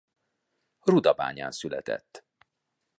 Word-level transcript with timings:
Rudabányán 0.81 1.51
született. 1.51 2.25